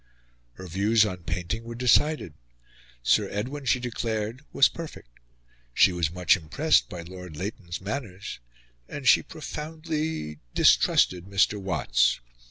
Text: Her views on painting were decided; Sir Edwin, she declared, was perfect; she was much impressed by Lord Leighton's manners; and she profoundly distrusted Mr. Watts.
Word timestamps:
Her 0.53 0.65
views 0.65 1.05
on 1.05 1.25
painting 1.25 1.63
were 1.63 1.75
decided; 1.75 2.33
Sir 3.03 3.29
Edwin, 3.29 3.65
she 3.65 3.79
declared, 3.79 4.43
was 4.51 4.67
perfect; 4.67 5.09
she 5.75 5.91
was 5.91 6.09
much 6.09 6.35
impressed 6.35 6.89
by 6.89 7.03
Lord 7.03 7.37
Leighton's 7.37 7.79
manners; 7.79 8.39
and 8.89 9.07
she 9.07 9.21
profoundly 9.21 10.39
distrusted 10.55 11.25
Mr. 11.25 11.61
Watts. 11.61 12.19